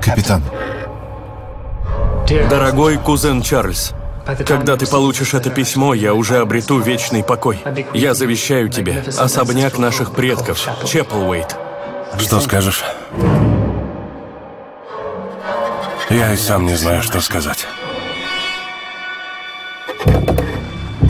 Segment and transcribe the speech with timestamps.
[0.00, 0.65] Capitão.
[2.28, 3.92] Дорогой кузен Чарльз,
[4.46, 7.62] когда ты получишь это письмо, я уже обрету вечный покой.
[7.94, 11.56] Я завещаю тебе особняк наших предков, Чеплвейт.
[12.18, 12.82] Что скажешь?
[16.10, 17.66] Я и сам не знаю, что сказать.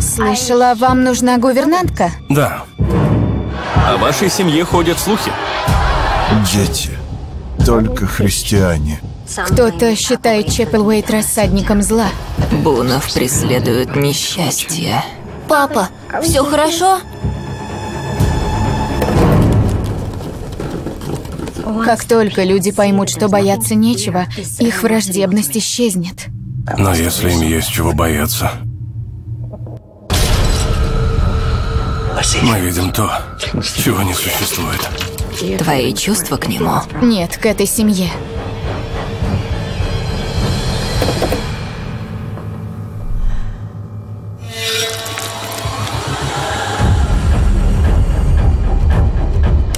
[0.00, 2.10] Слышала, вам нужна гувернантка?
[2.28, 2.64] Да,
[3.86, 5.32] О вашей семье ходят слухи.
[6.52, 6.90] дети,
[7.64, 9.00] только христиане.
[9.46, 12.08] Кто-то считает Чеппелуэйт рассадником зла.
[12.62, 15.04] Бунов преследуют несчастье.
[15.48, 15.88] Папа,
[16.22, 17.00] все хорошо?
[21.84, 24.26] Как только люди поймут, что бояться нечего,
[24.58, 26.26] их враждебность исчезнет.
[26.78, 28.50] но если им есть чего бояться...
[32.42, 33.10] Мы видим то,
[33.62, 34.80] чего не существует.
[35.58, 38.10] Твои чувства к нему Нет, к этой семье.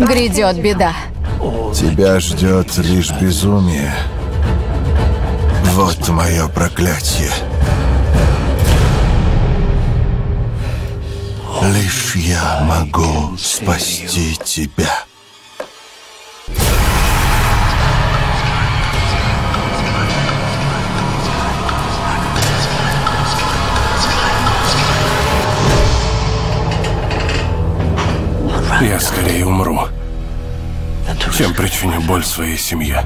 [0.08, 0.94] Грядет беда.
[1.74, 3.92] Тебя ждет лишь безумие.
[5.74, 7.30] Вот мое проклятие.
[11.74, 15.04] Лишь я могу спасти тебя.
[28.80, 29.88] Я скорее умру,
[31.32, 33.04] чем причиню боль своей семье.